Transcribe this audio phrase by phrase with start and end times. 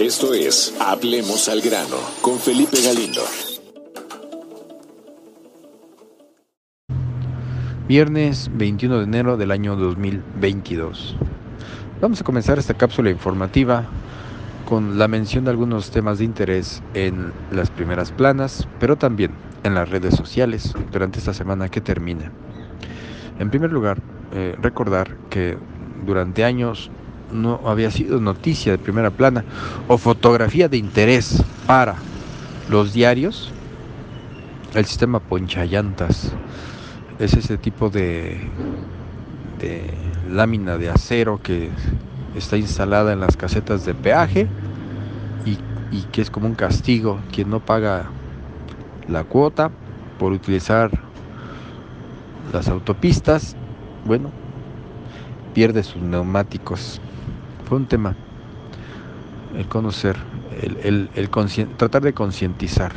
[0.00, 3.22] Esto es Hablemos al grano con Felipe Galindo.
[7.88, 11.16] Viernes 21 de enero del año 2022.
[12.02, 13.86] Vamos a comenzar esta cápsula informativa
[14.66, 19.30] con la mención de algunos temas de interés en las primeras planas, pero también
[19.62, 22.30] en las redes sociales durante esta semana que termina.
[23.38, 24.02] En primer lugar,
[24.32, 25.56] eh, recordar que
[26.04, 26.90] durante años
[27.32, 29.44] no había sido noticia de primera plana
[29.88, 31.96] o fotografía de interés para
[32.68, 33.52] los diarios
[34.74, 36.32] el sistema ponchallantas.
[37.18, 38.38] Es ese tipo de,
[39.58, 39.90] de
[40.30, 41.70] lámina de acero que
[42.36, 44.46] está instalada en las casetas de peaje
[45.46, 45.58] y,
[45.96, 47.18] y que es como un castigo.
[47.32, 48.04] Quien no paga
[49.08, 49.70] la cuota
[50.18, 50.90] por utilizar
[52.52, 53.56] las autopistas
[54.04, 54.30] bueno
[55.54, 57.00] pierde sus neumáticos
[57.66, 58.14] fue un tema
[59.56, 60.16] el conocer,
[60.82, 61.08] el,
[61.76, 62.92] tratar de concientizar,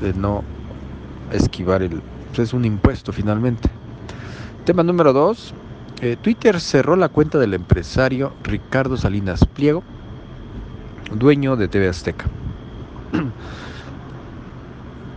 [0.00, 0.44] de no
[1.32, 2.02] esquivar el...
[2.28, 3.68] Pues es un impuesto finalmente.
[4.64, 5.54] Tema número dos,
[6.00, 9.82] eh, Twitter cerró la cuenta del empresario Ricardo Salinas Pliego,
[11.14, 12.26] dueño de TV Azteca.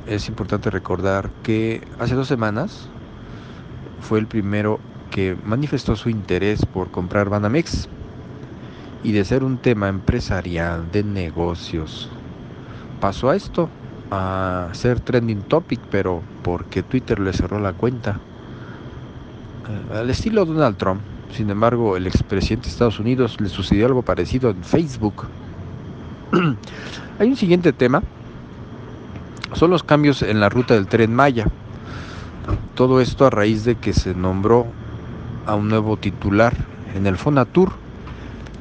[0.07, 2.87] es importante recordar que hace dos semanas
[4.01, 4.79] fue el primero
[5.11, 7.87] que manifestó su interés por comprar Banamex
[9.03, 12.09] y de ser un tema empresarial, de negocios,
[13.01, 13.69] pasó a esto,
[14.11, 18.19] a ser trending topic, pero porque Twitter le cerró la cuenta.
[19.69, 21.01] Eh, al estilo Donald Trump,
[21.31, 25.25] sin embargo, el expresidente de Estados Unidos le sucedió algo parecido en Facebook.
[27.19, 28.01] Hay un siguiente tema,
[29.53, 31.45] son los cambios en la ruta del tren Maya.
[32.75, 34.65] Todo esto a raíz de que se nombró
[35.45, 36.53] a un nuevo titular
[36.95, 37.82] en el Fonatur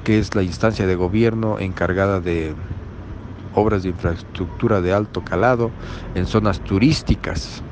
[0.04, 2.54] que es la instancia de gobierno encargada de
[3.54, 5.70] obras de infraestructura de alto calado
[6.14, 7.62] en zonas turísticas.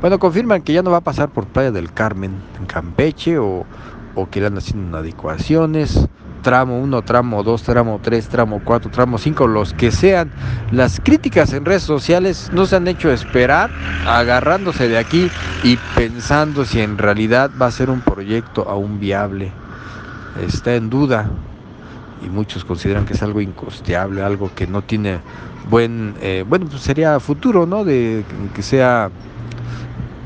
[0.00, 3.66] Bueno, confirman que ya no va a pasar por Playa del Carmen, en Campeche, o,
[4.30, 6.08] que le han haciendo adecuaciones,
[6.42, 10.32] tramo 1, tramo 2, tramo 3, tramo 4, tramo 5, los que sean.
[10.72, 13.70] Las críticas en redes sociales no se han hecho esperar,
[14.06, 15.30] agarrándose de aquí
[15.62, 19.52] y pensando si en realidad va a ser un proyecto aún viable
[20.46, 21.30] está en duda
[22.24, 25.20] y muchos consideran que es algo incosteable, algo que no tiene
[25.70, 27.84] buen, eh, bueno, pues sería futuro, ¿no?
[27.84, 28.24] De
[28.54, 29.10] que sea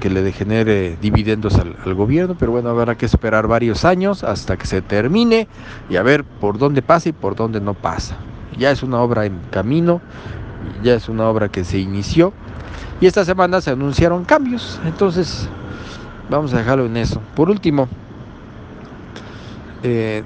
[0.01, 4.57] que le genere dividendos al, al, gobierno, pero bueno, habrá que esperar varios años hasta
[4.57, 5.47] que se termine
[5.89, 8.17] y a ver por dónde pasa y por dónde no pasa.
[8.59, 10.01] Ya es una obra en camino,
[10.83, 12.33] ya es una obra que se inició
[13.01, 15.49] y esta semana se anunciaron cambios, entonces
[16.29, 17.21] vamos a dejarlo en eso.
[17.37, 17.89] Por último,
[19.83, 20.23] eh,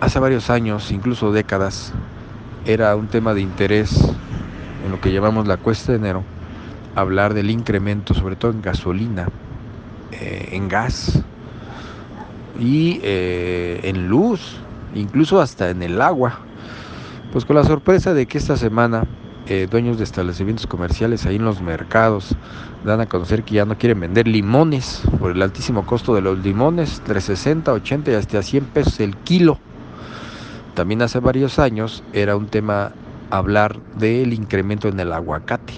[0.00, 1.92] hace varios años, incluso décadas,
[2.66, 3.98] era un tema de interés
[4.84, 6.22] en lo que llamamos la cuesta de enero,
[6.94, 9.28] hablar del incremento, sobre todo en gasolina,
[10.12, 11.22] eh, en gas
[12.58, 14.56] y eh, en luz,
[14.94, 16.38] incluso hasta en el agua.
[17.32, 19.04] Pues con la sorpresa de que esta semana
[19.46, 22.34] eh, dueños de establecimientos comerciales ahí en los mercados
[22.84, 26.38] dan a conocer que ya no quieren vender limones por el altísimo costo de los
[26.38, 29.58] limones, 360, 80 y hasta 100 pesos el kilo.
[30.74, 32.92] También hace varios años era un tema
[33.30, 35.74] hablar del incremento en el aguacate.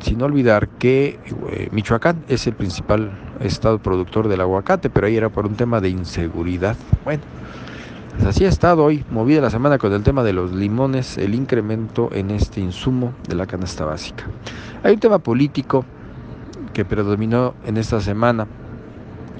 [0.00, 1.18] Sin olvidar que
[1.50, 5.80] eh, Michoacán es el principal estado productor del aguacate, pero ahí era por un tema
[5.80, 6.76] de inseguridad.
[7.04, 7.22] Bueno,
[8.12, 11.34] pues así ha estado hoy, movida la semana con el tema de los limones, el
[11.34, 14.24] incremento en este insumo de la canasta básica.
[14.82, 15.84] Hay un tema político
[16.74, 18.46] que predominó en esta semana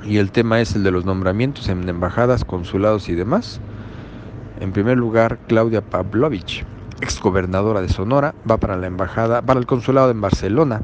[0.05, 3.61] y el tema es el de los nombramientos en embajadas, consulados y demás.
[4.61, 6.65] En primer lugar, Claudia Pavlovich,
[7.01, 10.83] exgobernadora de Sonora, va para la embajada, para el consulado en Barcelona.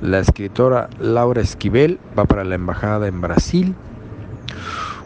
[0.00, 3.74] La escritora Laura Esquivel va para la embajada en Brasil.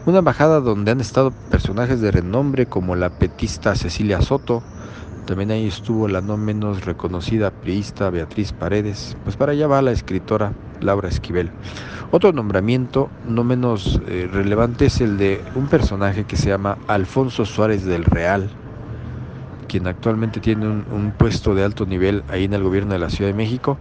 [0.07, 4.63] Una embajada donde han estado personajes de renombre como la petista Cecilia Soto,
[5.25, 9.91] también ahí estuvo la no menos reconocida priista Beatriz Paredes, pues para allá va la
[9.91, 11.51] escritora Laura Esquivel.
[12.11, 17.43] Otro nombramiento no menos eh, relevante es el de un personaje que se llama Alfonso
[17.43, 18.49] Suárez del Real,
[19.67, 23.29] quien actualmente tiene un, puesto de alto nivel ahí en el gobierno de la Ciudad
[23.29, 23.77] de México.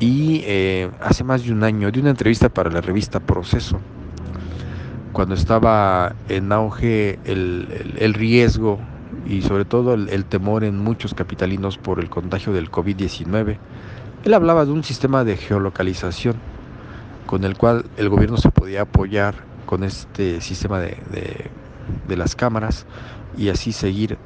[0.00, 3.78] Y eh, hace más de un año dio una entrevista para la revista Proceso
[5.16, 8.78] cuando estaba en auge el, riesgo
[9.26, 13.56] y sobre todo el, temor en muchos capitalinos por el contagio del COVID-19,
[14.24, 16.36] él hablaba de un sistema de geolocalización
[17.24, 20.98] con el cual el gobierno se podía apoyar con este sistema de,
[22.06, 22.84] de las cámaras
[23.38, 24.18] y así seguir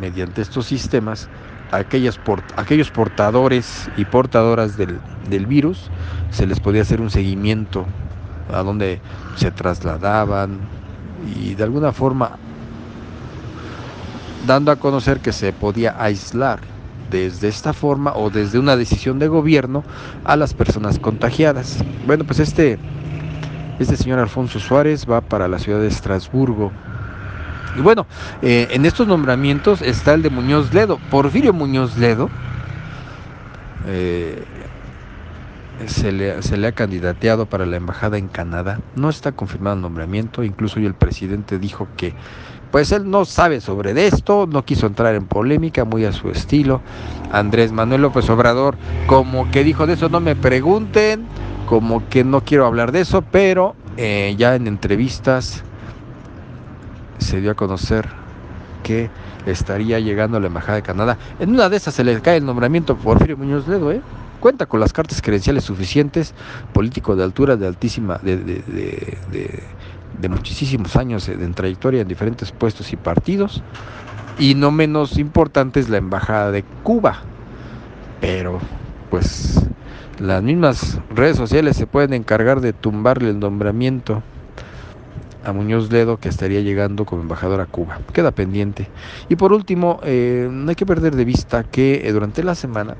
[0.00, 1.28] mediante estos sistemas
[1.70, 2.18] aquellas
[2.56, 5.92] aquellos portadores y portadoras del, del, virus,
[6.30, 7.86] se les podía hacer un seguimiento
[8.52, 9.00] a donde
[9.36, 10.58] se trasladaban
[11.36, 12.32] y de alguna forma
[14.46, 16.60] dando a conocer que se podía aislar
[17.10, 19.84] desde esta forma o desde una decisión de gobierno
[20.24, 21.84] a las personas contagiadas.
[22.06, 22.78] Bueno, pues este,
[23.78, 26.70] este señor Alfonso Suárez va para la ciudad de Estrasburgo.
[27.76, 28.06] Y bueno,
[28.42, 30.98] eh, en estos nombramientos está el de Muñoz Ledo.
[31.10, 32.30] Porfirio Muñoz Ledo
[33.86, 34.44] eh,
[35.86, 38.80] se, le, se, le, ha candidateado para la embajada en Canadá.
[38.96, 40.44] No está confirmado el nombramiento.
[40.44, 42.14] Incluso el presidente dijo que
[42.70, 46.80] pues él no sabe sobre esto, no quiso entrar en polémica, muy a su estilo.
[47.32, 51.26] Andrés Manuel López Obrador, como que dijo de eso, no me pregunten,
[51.66, 55.64] como que no quiero hablar de eso, pero eh, ya en entrevistas
[57.18, 58.08] se dio a conocer
[58.82, 59.10] que
[59.46, 61.18] estaría llegando a la Embajada de Canadá.
[61.38, 64.00] En una de esas se le cae el nombramiento por Porfirio Muñoz Ledo, ¿eh?
[64.40, 66.34] Cuenta con las cartas credenciales suficientes,
[66.72, 72.96] político de altura, de altísima, de, de, muchísimos años de trayectoria en diferentes puestos y
[72.96, 73.62] partidos.
[74.38, 77.20] Y no menos importante es la Embajada de Cuba.
[78.20, 78.58] Pero,
[79.10, 79.60] pues,
[80.18, 84.22] las mismas redes sociales se pueden encargar de tumbarle el nombramiento
[85.44, 87.98] a Muñoz Ledo que estaría llegando como embajador a Cuba.
[88.12, 88.88] Queda pendiente.
[89.28, 92.96] Y por último, eh, no hay que perder de vista que eh, durante la semana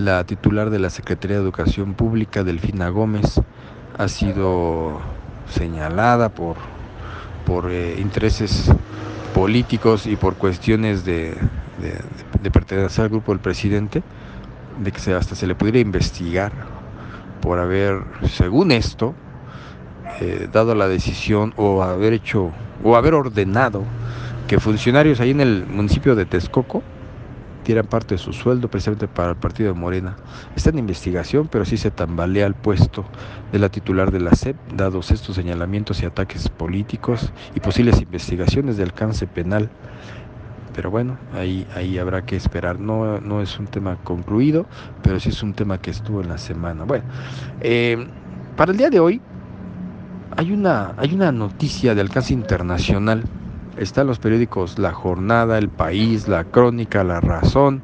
[0.00, 3.40] la titular de la Secretaría de Educación Pública, Delfina Gómez,
[3.98, 4.98] ha sido
[5.46, 6.56] señalada por,
[7.44, 8.72] por eh, intereses
[9.34, 11.36] políticos y por cuestiones de,
[12.50, 14.02] pertenecer al grupo del presidente,
[14.82, 16.52] de que hasta se le pudiera investigar
[17.42, 19.14] por haber, según esto,
[20.20, 22.52] eh, dado la decisión o haber hecho
[22.82, 23.84] o haber ordenado
[24.48, 26.82] que funcionarios ahí en el municipio de Texcoco
[27.64, 30.16] dieran parte de su sueldo precisamente para el partido de Morena.
[30.56, 33.04] Está en investigación, pero sí se tambalea el puesto
[33.52, 38.76] de la titular de la SEP, dados estos señalamientos y ataques políticos y posibles investigaciones
[38.76, 39.70] de alcance penal.
[40.74, 42.78] Pero bueno, ahí, ahí habrá que esperar.
[42.78, 44.66] No, no es un tema concluido,
[45.02, 46.84] pero sí es un tema que estuvo en la semana.
[46.84, 47.04] Bueno,
[47.60, 48.06] eh,
[48.56, 49.20] para el día de hoy
[50.36, 53.24] hay una, hay una noticia de alcance internacional
[53.80, 57.82] están los periódicos La Jornada, El País, La Crónica, La Razón,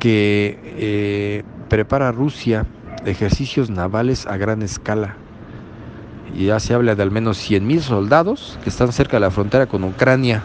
[0.00, 2.66] que eh, prepara Rusia
[3.06, 5.14] ejercicios navales a gran escala.
[6.34, 9.66] Y ya se habla de al menos 100.000 soldados que están cerca de la frontera
[9.66, 10.42] con Ucrania.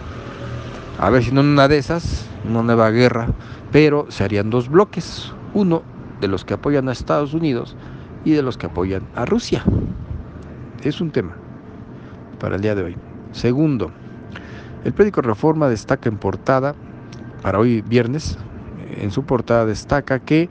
[1.00, 3.30] A ver si no en una de esas, una nueva guerra,
[3.72, 5.34] pero se harían dos bloques.
[5.56, 5.82] Uno
[6.22, 7.76] de los que apoyan a Estados Unidos
[8.24, 9.64] y de los que apoyan a Rusia.
[10.84, 11.36] Es un tema
[12.40, 12.98] para el día de hoy.
[13.32, 13.92] Segundo,
[14.88, 16.74] el periódico Reforma destaca en portada,
[17.42, 18.38] para hoy viernes,
[18.96, 20.50] en su portada destaca que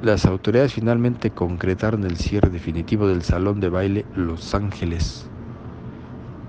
[0.00, 5.26] las autoridades finalmente concretaron el cierre definitivo del salón de baile Los Ángeles.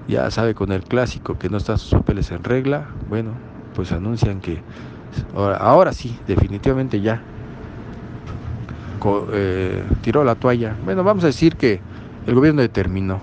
[0.08, 3.32] Ya sabe con el clásico que no están sus papeles en regla, bueno,
[3.74, 4.62] pues anuncian que
[5.34, 7.24] ahora, sí, definitivamente ya
[9.34, 10.76] eh, tiró la toalla.
[10.86, 11.82] Bueno, vamos a decir que
[12.28, 13.20] el gobierno determinó.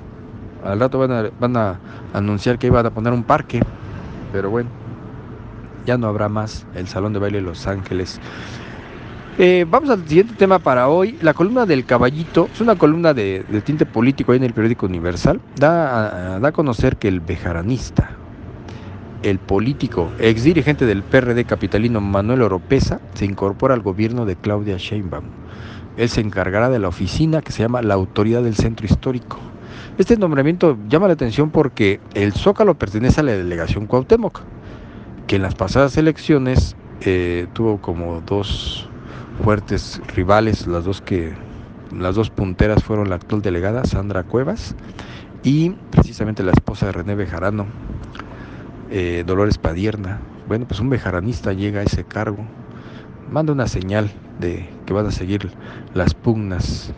[0.65, 1.79] Al rato van a
[2.13, 3.63] anunciar que iban a poner un parque
[4.33, 4.71] pero bueno,
[5.87, 8.21] ya no habrá más el Salón de Baile Los Ángeles.
[9.39, 11.19] Eh, vamos al siguiente tema para hoy.
[11.23, 15.41] La columna del caballito es una columna de, tinte político ahí en el periódico Universal.
[15.57, 18.11] Da a, da a conocer que el bejaranista,
[19.23, 24.77] el político, ex dirigente del PRD capitalino Manuel Oropesa, se incorpora al gobierno de Claudia
[24.77, 25.25] Sheinbaum.
[25.97, 29.39] Él se encargará de la oficina que se llama la Autoridad del Centro Histórico.
[30.03, 34.41] Este nombramiento llama la atención porque el Zócalo pertenece a la delegación Cuauhtémoc,
[35.29, 38.89] que en las pasadas elecciones eh, tuvo como dos
[39.45, 41.33] fuertes rivales, las dos que
[41.97, 44.75] las dos punteras fueron la actual delegada Sandra Cuevas
[45.45, 47.67] y precisamente la esposa de René Bejarano,
[48.91, 50.21] eh, Dolores Padierna.
[50.49, 52.45] Bueno, pues un bejaranista llega a ese cargo,
[53.31, 55.53] manda una señal de que van a seguir
[55.95, 56.93] las pugnas.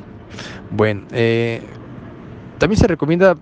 [0.71, 1.61] Bueno, eh,
[2.65, 3.37] también se recomienda,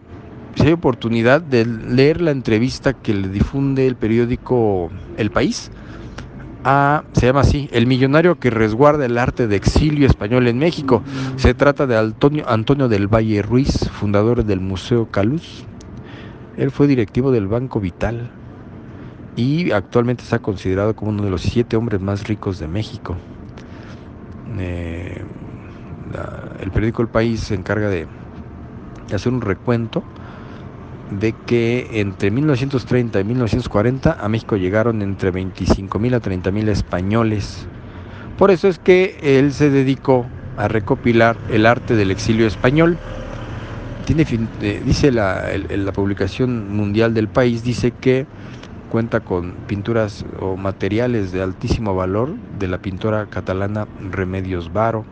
[0.56, 5.70] si hay oportunidad, de leer la entrevista que le difunde el periódico El País.
[6.64, 11.04] A, se llama así, El millonario que resguarda el arte de exilio español en México.
[11.36, 15.66] Se trata de Antonio, Antonio del Valle Ruiz, fundador del Museo Caluz.
[16.56, 18.28] Él fue directivo del Banco Vital
[19.36, 23.16] y actualmente está considerado como uno de los siete hombres más ricos de México.
[24.58, 25.22] Eh,
[26.60, 28.08] el periódico El País se encarga de
[29.12, 30.02] hacer un recuento
[31.20, 36.68] de que entre 1930 y 1940 a México llegaron entre 25 mil a 30 mil
[36.68, 37.66] españoles.
[38.38, 42.98] Por eso es que él se dedicó a recopilar el arte del exilio español.
[44.06, 44.26] Tiene,
[44.62, 48.26] eh, dice la, la publicación mundial del país, dice que
[48.90, 55.04] cuenta con pinturas o materiales de altísimo valor de la pintora catalana Remedios Varo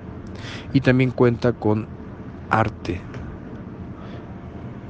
[0.74, 1.86] y también cuenta con
[2.50, 3.00] arte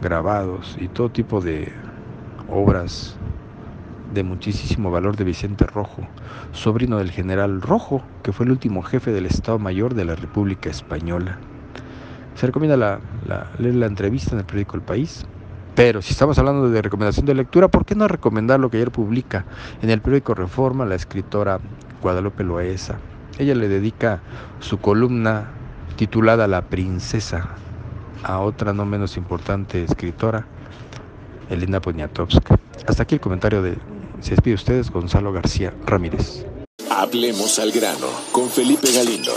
[0.01, 1.73] grabados y todo tipo de
[2.49, 3.17] obras
[4.13, 6.03] de muchísimo valor de Vicente Rojo,
[6.53, 10.69] sobrino del general Rojo, que fue el último jefe del Estado Mayor de la República
[10.69, 11.39] Española.
[12.35, 13.01] Se recomienda la,
[13.59, 15.27] leer la entrevista en el periódico El País.
[15.77, 18.91] Pero si estamos hablando de recomendación de lectura, ¿por qué no recomendar lo que ayer
[18.91, 19.45] publica
[19.83, 21.61] en el periódico Reforma la escritora
[22.03, 22.99] Guadalupe Loaesa?
[23.39, 24.21] Ella le dedica
[24.59, 25.51] su columna
[25.97, 27.51] titulada La Princesa
[28.23, 30.47] a otra no menos importante escritora,
[31.49, 32.59] Elena Poniatowska.
[32.87, 33.77] Hasta aquí el comentario de
[34.21, 36.47] Se despide ustedes Gonzalo García Ramírez.
[36.91, 39.33] Hablemos al grano con Felipe Galindo.